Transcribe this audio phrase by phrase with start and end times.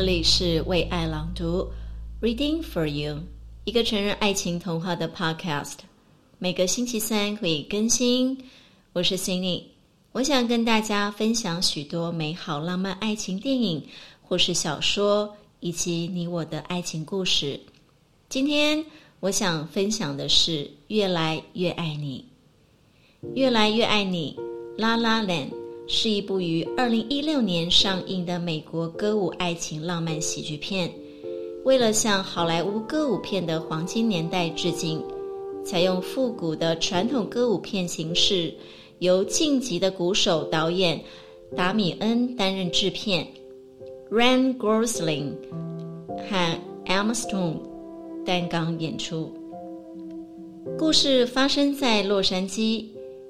[0.00, 1.68] 这里是为爱朗读
[2.22, 3.18] ，Reading for You，
[3.64, 5.74] 一个成人爱情童话的 Podcast，
[6.38, 8.46] 每个星期三会更新。
[8.94, 9.64] 我是 Cindy，
[10.12, 13.86] 我想跟大家分享许多美好浪漫爱情电影
[14.22, 17.60] 或是小说，以及你我的爱情故事。
[18.30, 18.82] 今天
[19.20, 22.24] 我想分享的是《越来越爱你》，
[23.34, 24.34] 《越来越爱你》
[24.80, 25.59] La La Land。
[25.92, 30.88] 是一部于二零一六年上映的美国歌舞爱情浪漫喜剧片。
[31.64, 35.02] 为了向好莱坞歌舞片的黄金年代致敬，
[35.64, 38.54] 采用复古的传统歌舞片形式，
[39.00, 40.98] 由晋级的鼓手导演
[41.56, 43.26] 达米恩担任制片
[44.12, 45.32] ，Ryan Gosling
[46.06, 47.56] 和 Emma Stone
[48.24, 49.34] 担纲演出。
[50.78, 52.84] 故事发生在洛杉矶，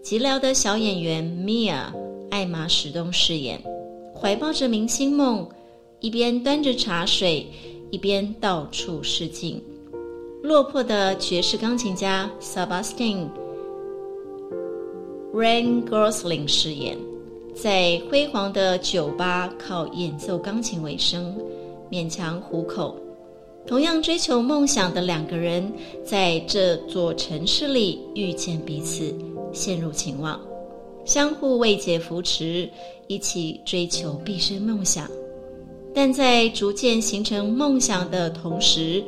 [0.04, 2.09] 寂寥的小演员 Mia。
[2.30, 3.60] 艾玛·史东饰演，
[4.14, 5.48] 怀抱着明星梦，
[5.98, 7.46] 一边端着茶水，
[7.90, 9.62] 一边到处试镜。
[10.42, 13.28] 落魄的爵士钢琴家 Sebastian
[15.34, 16.96] Ryan Gosling 饰演，
[17.54, 21.36] 在辉煌的酒吧靠演奏钢琴为生，
[21.90, 22.96] 勉强糊口。
[23.66, 25.70] 同样追求梦想的两个人，
[26.04, 29.14] 在这座城市里遇见彼此，
[29.52, 30.40] 陷入情网。
[31.04, 32.68] 相互慰藉扶持，
[33.06, 35.08] 一起追求毕生梦想。
[35.94, 39.02] 但在逐渐形成梦想的同时，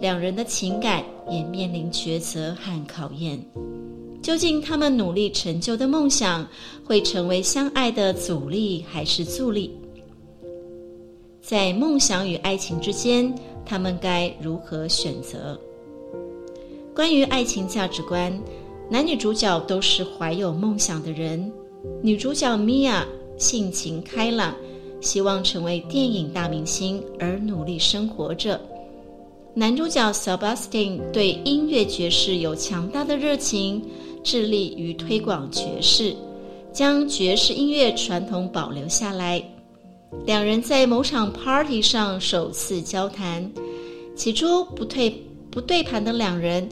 [0.00, 3.40] 两人的情感也面临抉择和考验。
[4.22, 6.46] 究竟他们努力成就的梦想，
[6.84, 9.74] 会成为相爱的阻力还是助力？
[11.40, 15.58] 在梦想与爱情之间，他们该如何选择？
[16.94, 18.38] 关于爱情价值观。
[18.90, 21.52] 男女主角都是怀有梦想的人。
[22.02, 23.06] 女主角米娅
[23.36, 24.54] 性情开朗，
[25.00, 28.60] 希望成为电影大明星而努力生活着。
[29.54, 33.82] 男主角 Sebastian 对音乐爵士有强大的热情，
[34.22, 36.14] 致力于推广爵士，
[36.72, 39.42] 将爵士音乐传统保留下来。
[40.24, 43.50] 两人在某场 party 上首次交谈，
[44.16, 45.12] 起初不退
[45.50, 46.68] 不对盘的两人。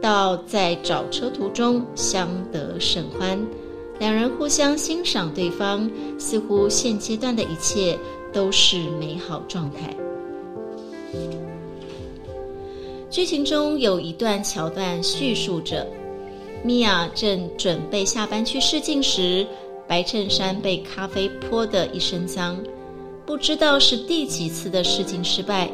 [0.00, 3.38] 到在找车途中相得甚欢，
[3.98, 7.98] 两人互相欣赏对方，似乎现阶段的一切
[8.32, 9.94] 都是美好状态。
[13.10, 15.86] 剧情中有一段桥段叙述着：
[16.62, 19.46] 米娅正准备下班去试镜时，
[19.88, 22.56] 白衬衫被咖啡泼得一身脏，
[23.26, 25.68] 不知道是第几次的试镜失败。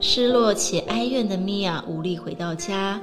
[0.00, 3.00] 失落且哀怨的米娅无力回到家，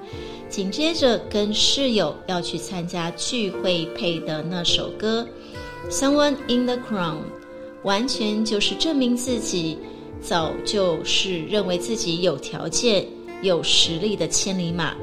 [0.51, 5.25] 紧接着跟室友要去参加聚会配的那首歌
[5.89, 7.16] 《Someone in the Crown》，
[7.84, 9.78] 完全就是证明自己
[10.19, 13.07] 早就是认为自己有条件、
[13.41, 14.94] 有实力的千里马，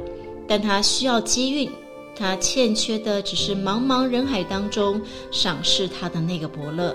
[0.46, 1.70] 但他需要机运，
[2.14, 6.94] 他欠缺的只是茫茫人海当中赏识他的那个伯乐。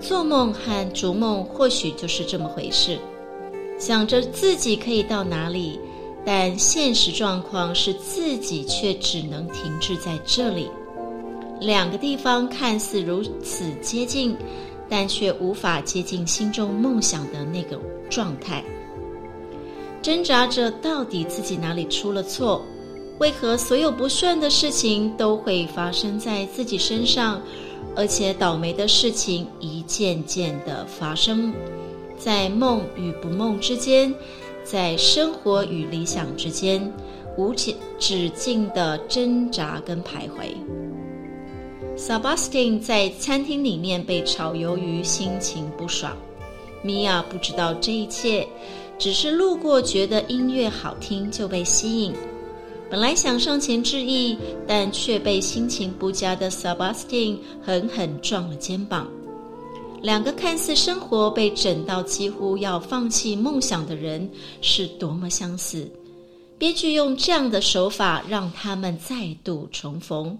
[0.00, 2.98] 做梦和逐梦或许就是这么回事。
[3.78, 5.78] 想着自己可以到哪里，
[6.26, 10.68] 但现实状况是自己却只能停滞在这里。
[11.60, 14.36] 两个地方看似如此接近，
[14.88, 18.64] 但却无法接近心中梦想的那个状态。
[20.02, 22.60] 挣扎着到底自己哪里出了错？
[23.18, 27.40] 为何所有不顺的事情都会发生在自己身上，
[27.94, 31.54] 而且倒霉的事情一件件的发生？
[32.18, 34.14] 在梦与不梦之间，
[34.68, 36.92] 在生活与理想之间，
[37.36, 40.50] 无止止境的挣扎跟徘徊。
[41.96, 46.16] Sabastin 在餐厅里面被炒鱿鱼，心情不爽。
[46.82, 48.44] 米娅不知道这一切，
[48.98, 52.12] 只是路过，觉得音乐好听就被吸引。
[52.90, 54.36] 本来想上前致意，
[54.66, 59.08] 但却被心情不佳的 Sabastin 狠狠撞了肩膀。
[60.06, 64.30] 两个看似生活被整到几乎要放弃梦想的人，
[64.62, 65.90] 是多么相似。
[66.56, 70.38] 编剧用这样的手法让他们再度重逢，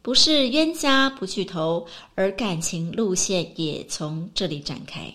[0.00, 5.12] 不是冤家不聚头，而感情路线也从这里展开。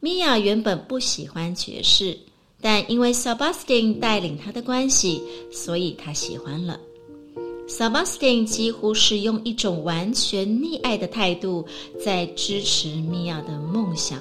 [0.00, 2.18] 米娅原本不喜欢爵士，
[2.62, 6.80] 但因为 Sebastian 带领她的关系，所以她喜欢了。
[7.74, 11.64] Sabastian 几乎是用一种完全溺爱的态度
[12.04, 14.20] 在支持米娅的梦想。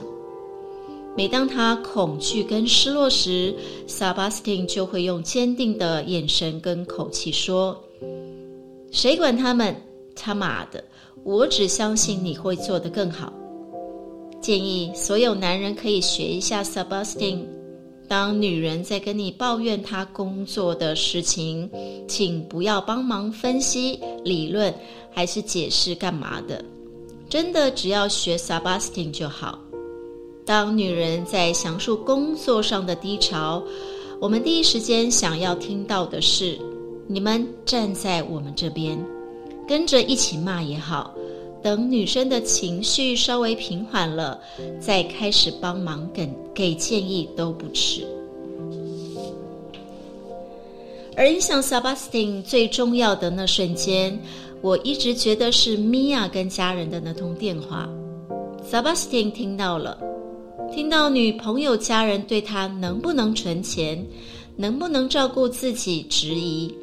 [1.17, 3.53] 每当她恐惧跟失落时
[3.89, 7.77] ，Sabastian 就会用坚定的眼神跟口气说
[8.89, 9.75] ：“谁管他们？
[10.15, 10.81] 他妈的！
[11.25, 13.33] 我只相信你会做得更好。”
[14.39, 17.43] 建议所有男人可以学一下 Sabastian。
[18.11, 21.69] 当女人在跟你抱怨她工作的事情，
[22.09, 24.73] 请不要帮忙分析、理论
[25.13, 26.61] 还是解释干嘛的。
[27.29, 29.57] 真的只要学 Sebastian 就好。
[30.45, 33.63] 当女人在详述工作上的低潮，
[34.19, 36.59] 我们第一时间想要听到的是：
[37.07, 39.01] 你们站在我们这边，
[39.65, 41.15] 跟着一起骂也好。
[41.63, 44.39] 等女生的情绪稍微平缓了，
[44.79, 48.05] 再开始帮忙给给建议都不迟。
[51.15, 54.17] 而影响 Sebastian 最重要的那瞬间，
[54.61, 57.87] 我一直觉得是 Mia 跟家人的那通电话。
[58.67, 59.97] Sebastian 听到了，
[60.73, 64.03] 听到女朋友家人对他能不能存钱，
[64.55, 66.73] 能不能照顾自己质疑，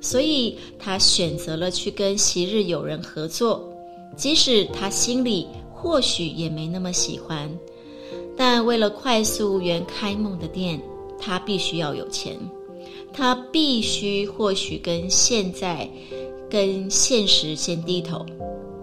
[0.00, 3.67] 所以他选择了去跟昔日友人合作。
[4.16, 7.48] 即使他心里或许也没那么喜欢，
[8.36, 10.80] 但为了快速圆开梦的店，
[11.20, 12.36] 他必须要有钱，
[13.12, 15.88] 他必须或许跟现在、
[16.50, 18.24] 跟现实先低头，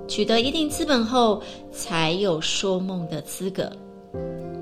[0.07, 1.41] 取得一定资本后，
[1.71, 3.71] 才有说梦的资格。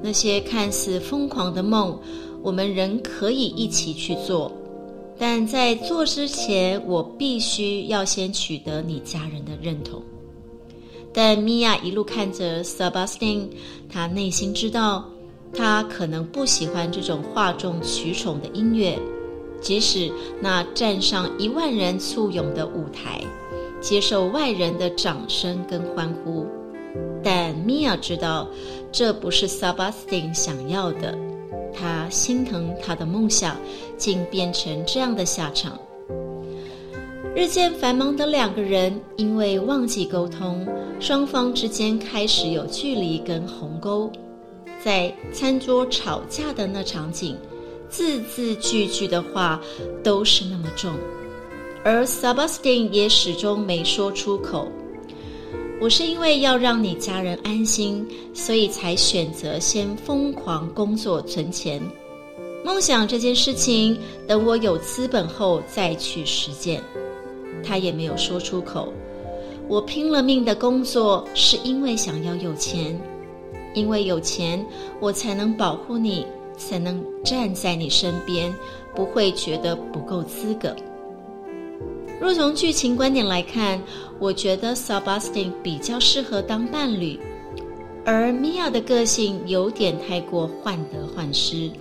[0.01, 1.97] 那些看似疯狂的梦，
[2.41, 4.51] 我们仍可以一起去做，
[5.17, 10.01] 但在做之前，我必须要先取得你家人的认同。
[11.13, 13.49] 但米娅一路看着 Sebastian，
[13.87, 15.05] 她内心知道，
[15.55, 18.97] 他可能不喜欢这种哗众取宠的音乐，
[19.61, 20.11] 即使
[20.41, 23.21] 那站上一万人簇拥的舞台，
[23.79, 26.47] 接受外人的掌声跟欢呼。
[27.23, 28.47] 但米娅知道，
[28.91, 31.15] 这不是 Sebastian 想要的，
[31.71, 33.55] 他心疼他的梦想，
[33.97, 35.77] 竟变成这样的下场。
[37.35, 40.67] 日渐繁忙的两个人，因为忘记沟通，
[40.99, 44.11] 双方之间开始有距离跟鸿沟。
[44.83, 47.35] 在餐桌吵架的那场景，
[47.89, 49.59] 字字句句的话
[50.03, 50.93] 都是那么重，
[51.83, 54.67] 而 Sebastian 也始终没说出口。
[55.81, 61.81] 我是因为要让你家人安心，所以才选择先疯狂工作存钱。
[62.63, 63.97] 梦想这件事情，
[64.27, 66.81] 等我有资本后再去实践。
[67.63, 68.91] 他也没有说出口。
[69.69, 72.99] 我拼了命的工作，是因为想要有钱，
[73.73, 74.63] 因为有钱，
[74.99, 76.27] 我才能保护你，
[76.57, 78.53] 才能站在你身边，
[78.93, 80.75] 不会觉得不够资格。
[82.19, 83.81] 若从剧情观点来看，
[84.19, 87.19] 我觉得 Sebastian 比较适合当伴侣，
[88.05, 91.71] 而 Mia 的个性有点太过患得患失，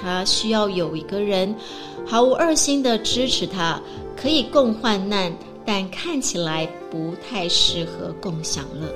[0.00, 1.54] 她需要有一个人
[2.04, 3.80] 毫无二心的支持她。
[4.22, 5.36] 可以共患难，
[5.66, 8.86] 但看起来不太适合共享乐。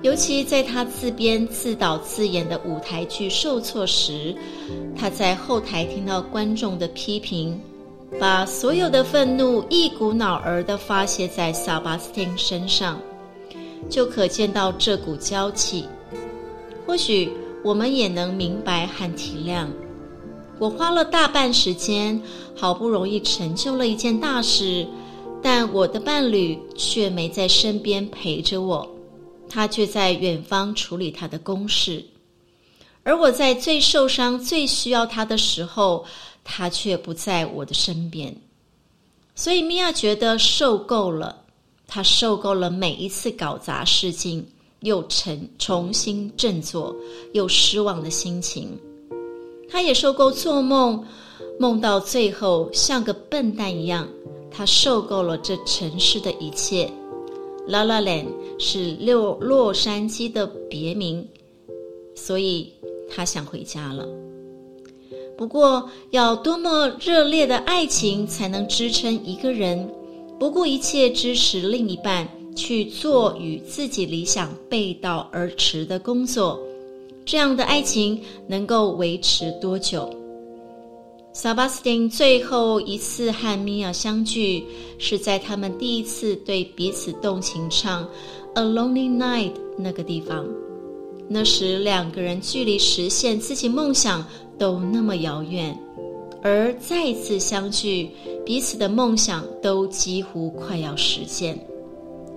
[0.00, 4.34] 尤其在他自编自导自演的舞台剧受挫时，
[4.96, 7.60] 他在后台听到观众的批评，
[8.18, 12.98] 把所有的愤怒一股脑儿的发泄在萨巴斯汀身上，
[13.90, 15.84] 就可见到这股娇气。
[16.86, 17.30] 或许
[17.62, 19.66] 我们也能明白和体谅。
[20.58, 22.20] 我花了大半时间，
[22.56, 24.86] 好不容易成就了一件大事，
[25.40, 28.88] 但我的伴侣却没在身边陪着我，
[29.48, 32.04] 他却在远方处理他的公事，
[33.04, 36.04] 而我在最受伤、最需要他的时候，
[36.42, 38.34] 他却不在我的身边。
[39.36, 41.44] 所以米娅觉得受够了，
[41.86, 44.44] 她受够了每一次搞砸事情，
[44.80, 46.94] 又重重新振作，
[47.32, 48.76] 又失望的心情。
[49.70, 51.04] 他也受够做梦，
[51.58, 54.08] 梦到最后像个笨蛋一样。
[54.50, 56.90] 他受够了这城市的一切。
[57.68, 61.28] La La Land 是洛洛杉矶的别名，
[62.14, 62.72] 所以
[63.08, 64.08] 他想回家了。
[65.36, 69.88] 不过，要多么热烈的爱情才能支撑一个人
[70.40, 76.58] 不顾一切支持另一半去做与自己理想背道而驰的工作？
[77.28, 80.08] 这样的爱情能够维持多久
[81.34, 84.64] 萨巴斯汀最后一次和米娅相聚，
[84.98, 88.02] 是在他们第一次对彼此动情唱
[88.54, 90.46] 《A Lonely Night》那个地方。
[91.28, 94.26] 那时两个人距离实现自己梦想
[94.58, 95.78] 都那么遥远，
[96.42, 98.08] 而再次相聚，
[98.46, 101.62] 彼此的梦想都几乎快要实现。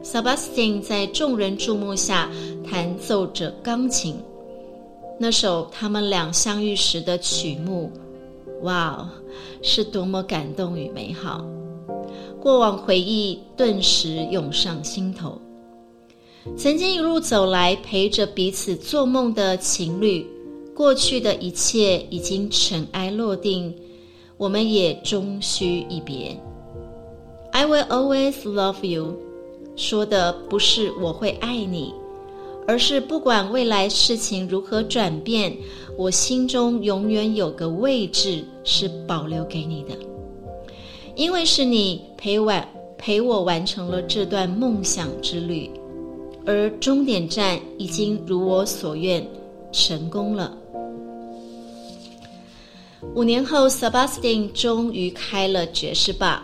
[0.03, 2.29] 萨巴斯汀在众人注目下
[2.69, 4.15] 弹奏着钢琴。
[5.21, 7.91] 那首他们俩相遇时的曲目，
[8.63, 9.07] 哇哦，
[9.61, 11.45] 是多么感动与美好！
[12.41, 15.39] 过往回忆顿时涌上心头。
[16.57, 20.25] 曾经一路走来陪着彼此做梦的情侣，
[20.75, 23.71] 过去的一切已经尘埃落定，
[24.37, 26.35] 我们也终须一别。
[27.51, 29.15] I will always love you，
[29.75, 31.93] 说的不是我会爱你，
[32.67, 35.55] 而是不管未来事情如何转变，
[35.97, 39.97] 我心中永远有个位置是保留给你的，
[41.15, 45.69] 因为是你陪完陪我完成了这段梦想之旅。
[46.43, 49.23] 而终点站已经如我所愿
[49.71, 50.57] 成功了。
[53.13, 56.43] 五年后，Sebastian 终于开了爵士吧，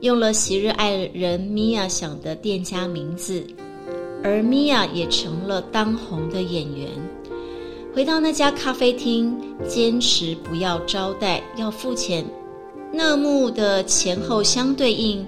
[0.00, 3.44] 用了昔日爱人 Mia 想的店家名字，
[4.26, 6.88] 而 Mia 也成了当红的演员。
[7.94, 12.26] 回到那家咖啡厅，坚持不要招待，要付钱。
[12.92, 15.24] 那幕的前后相对应，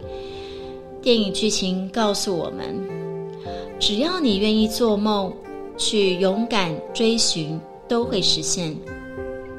[1.00, 2.76] 电影剧情告诉我们。
[3.78, 5.32] 只要你愿意做梦，
[5.76, 8.76] 去勇敢追寻，都会实现。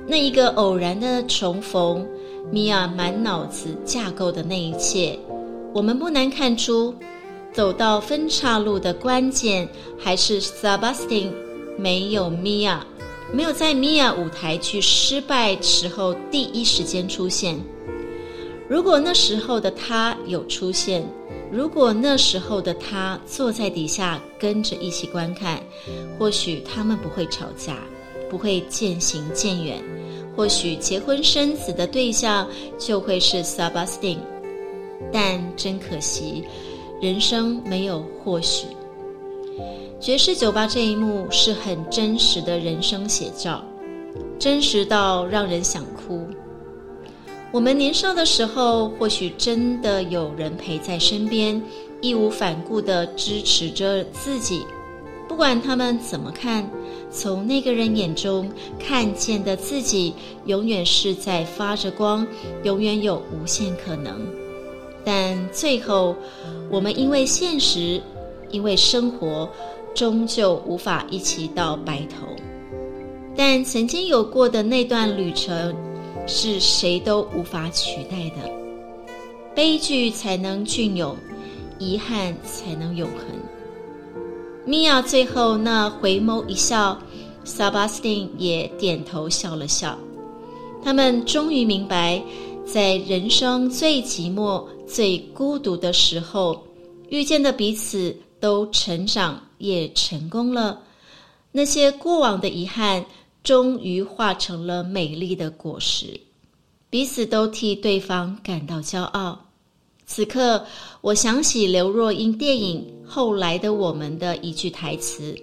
[0.06, 2.06] 那一个偶然的重逢，
[2.52, 5.18] 米娅满脑子架构的那一切，
[5.74, 6.94] 我们不难看出，
[7.52, 11.32] 走到分岔路的关键，还是 Sebastian
[11.78, 12.80] 没有 Mia，，
[13.34, 17.60] 没有在米娅舞台剧失败时候第一时间出现。
[18.68, 21.04] 如果那时候的他有出现，
[21.52, 25.60] 如果那时候的他坐在底下跟着一起观看，
[26.18, 27.78] 或许他们不会吵架，
[28.30, 29.84] 不会渐行渐远，
[30.36, 34.20] 或许结婚生子的对象就会是 Sebastian。
[35.12, 36.44] 但真可惜，
[37.02, 38.68] 人生没有或许。
[40.00, 43.64] 爵士酒吧这一幕是很真实的人生写照，
[44.38, 46.26] 真实到让人想哭。
[47.52, 51.62] 我们年少的时候，或许真的有人陪在身边，
[52.00, 54.64] 义无反顾地支持着自己。
[55.28, 56.70] 不管他们怎么看，
[57.12, 60.14] 从那个人眼中看见的自己，
[60.46, 62.26] 永远是在发着光，
[62.64, 64.22] 永远有无限可能。
[65.04, 66.16] 但最后，
[66.72, 68.02] 我们因为现实，
[68.52, 69.50] 因为生活，
[69.96, 72.28] 终究无法一起到白头。
[73.36, 75.76] 但曾经有过的那段旅程，
[76.28, 78.52] 是谁都无法取代的，
[79.56, 81.16] 悲剧才能隽永，
[81.80, 83.26] 遗憾才能永恒。
[84.66, 86.96] 米娅最后那回眸一笑
[87.44, 89.98] 萨巴斯汀也点头笑了笑。
[90.84, 92.22] 他们终于明白，
[92.66, 96.66] 在人生最寂寞、最孤独的时候，
[97.10, 100.82] 遇见的彼此都成长，也成功了。
[101.52, 103.06] 那些过往的遗憾。
[103.42, 106.20] 终于化成了美丽的果实，
[106.90, 109.40] 彼此都替对方感到骄傲。
[110.06, 110.64] 此刻，
[111.00, 115.34] 我想起刘若英电影《后来的我们》的一句台词：“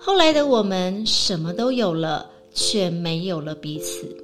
[0.00, 4.16] 后来的我们什么都有了，却没有了彼此。”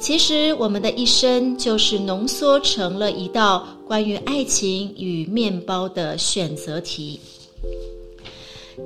[0.00, 7.20] 其实，我们的一生就是浓缩成了一道关于爱情与面包的选择题。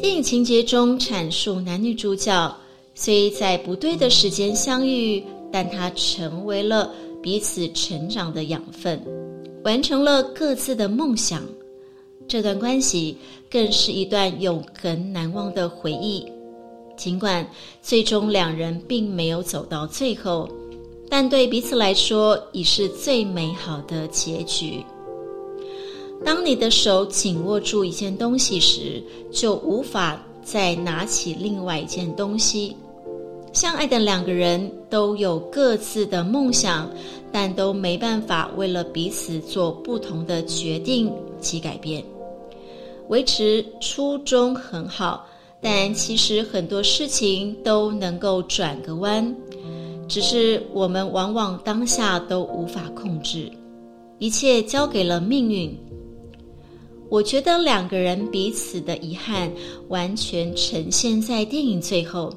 [0.00, 2.54] 电影情节中阐述男女主角
[2.96, 6.90] 虽在不对的时间相遇，但他成为了
[7.22, 9.00] 彼此成长的养分，
[9.62, 11.44] 完成了各自的梦想。
[12.26, 13.16] 这段关系
[13.48, 16.26] 更是一段永恒难忘的回忆。
[16.96, 17.48] 尽管
[17.82, 20.48] 最终两人并没有走到最后，
[21.08, 24.84] 但对彼此来说已是最美好的结局。
[26.24, 32.76] 当你的手紧握住一件东西时，就无法再拿起另外一件东西。
[33.52, 36.90] 相爱的两个人都有各自的梦想，
[37.30, 42.02] 但都没办法为了彼此做不同的决定及改变。
[43.08, 45.26] 维持初衷很好，
[45.60, 49.36] 但其实很多事情都能够转个弯，
[50.08, 53.50] 只是我们往往当下都无法控制，
[54.18, 55.76] 一切交给了命运。
[57.10, 59.52] 我觉得两个人彼此的遗憾
[59.88, 62.32] 完全呈现在电影最后。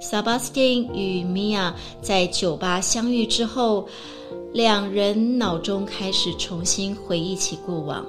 [0.00, 3.86] 萨巴斯汀与米娅在酒吧相遇之后，
[4.52, 8.04] 两人脑中开始重新回忆起过往，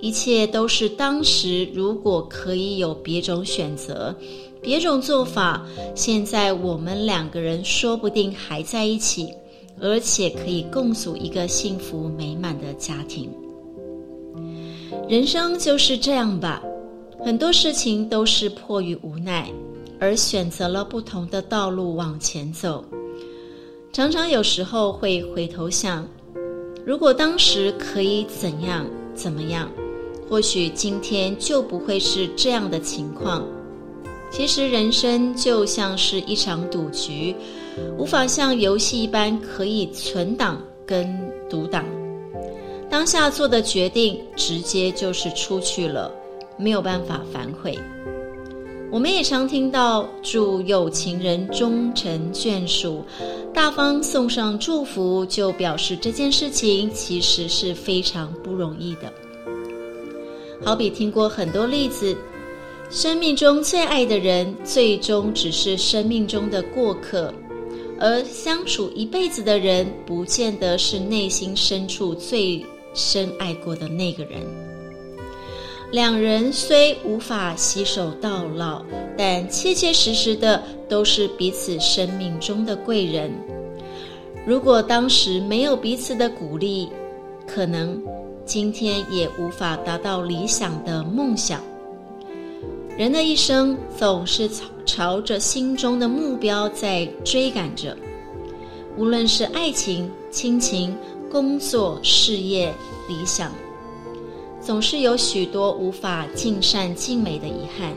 [0.00, 4.14] 一切都是当时如果可以有别种选择、
[4.60, 9.32] 别种做法，现在我们两个人说不定还在一起，
[9.80, 13.30] 而且可以共组一个幸福美满的家庭。
[15.08, 16.62] 人生就是这样吧，
[17.24, 19.50] 很多事情都是迫于无奈，
[19.98, 22.84] 而选择了不同的道路往前走。
[23.92, 26.06] 常常有时候会回头想，
[26.84, 29.70] 如果当时可以怎样怎么样，
[30.28, 33.44] 或许今天就不会是这样的情况。
[34.30, 37.34] 其实人生就像是一场赌局，
[37.96, 41.18] 无法像游戏一般可以存档跟
[41.48, 41.84] 读档。
[42.90, 46.10] 当下做的决定，直接就是出去了，
[46.56, 47.78] 没有办法反悔。
[48.90, 53.04] 我们也常听到祝有情人终成眷属，
[53.52, 59.12] 大方送上祝福，就表示这件事情其实是非常不容易的。
[60.64, 62.16] 好比听过很多例子，
[62.90, 67.32] 生命中最爱的人，最终只是生命中的过客，
[68.00, 72.64] 而相处一辈子的人，不见得是内心深处最
[72.94, 74.40] 深爱过的那个人。
[75.90, 78.82] 两人虽无法携手到老，
[79.18, 83.30] 但切切实实的都是彼此生命中的贵人。
[84.46, 86.88] 如果当时没有彼此的鼓励，
[87.46, 88.02] 可能
[88.46, 91.62] 今天也无法达到理想的梦想。
[92.98, 97.96] 人的一生总是朝朝着心中的目标在追赶着，
[98.96, 100.96] 无论是爱情、亲情、
[101.30, 102.74] 工作、事业、
[103.08, 103.52] 理想。
[104.60, 107.94] 总是有许多无法尽善尽美的遗憾，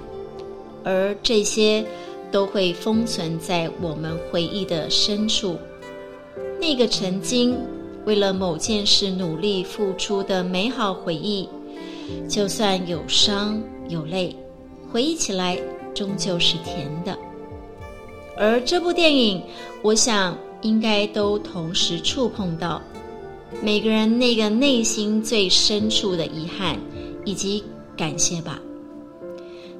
[0.83, 1.83] 而这些
[2.31, 5.57] 都会封存在我们回忆的深处。
[6.59, 7.57] 那个曾经
[8.05, 11.49] 为了某件事努力付出的美好回忆，
[12.29, 14.35] 就算有伤有泪，
[14.91, 15.57] 回忆起来
[15.93, 17.17] 终究是甜的。
[18.37, 19.41] 而这部电影，
[19.81, 22.81] 我想应该都同时触碰到。
[23.61, 26.79] 每个人那个内心最深处的遗憾
[27.25, 27.63] 以及
[27.97, 28.59] 感谢吧。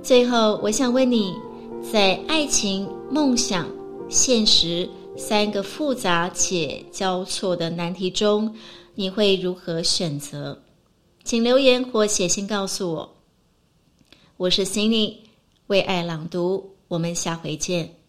[0.04, 1.34] 最后，我想问你，
[1.91, 3.67] 在爱情、梦想、
[4.10, 8.54] 现实三个复杂且交错的难题中，
[8.95, 10.60] 你会如何选择？
[11.24, 13.10] 请留言或写信告诉我。
[14.41, 15.17] 我是 Cindy，
[15.67, 18.01] 为爱朗读，我们下回见。